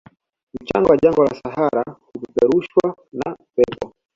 Mchanga 0.61 0.89
wa 0.89 0.97
jangwa 0.97 1.25
la 1.25 1.35
sahara 1.35 1.83
hupeperushwa 2.13 2.95
na 3.13 3.35
upepo 3.39 3.93